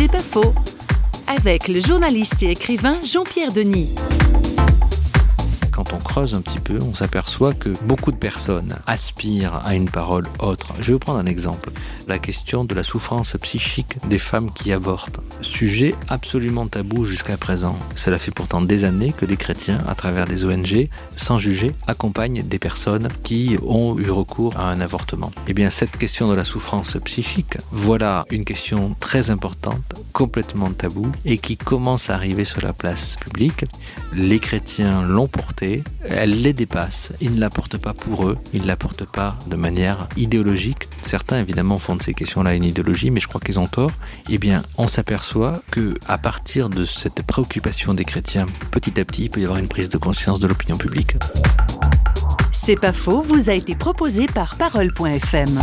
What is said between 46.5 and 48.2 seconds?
de cette préoccupation des